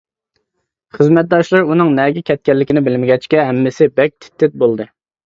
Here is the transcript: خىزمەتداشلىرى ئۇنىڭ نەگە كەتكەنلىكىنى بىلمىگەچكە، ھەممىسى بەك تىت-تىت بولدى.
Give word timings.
خىزمەتداشلىرى 0.97 1.67
ئۇنىڭ 1.73 1.91
نەگە 1.99 2.23
كەتكەنلىكىنى 2.29 2.83
بىلمىگەچكە، 2.87 3.45
ھەممىسى 3.51 3.89
بەك 4.01 4.15
تىت-تىت 4.25 4.57
بولدى. 4.65 4.89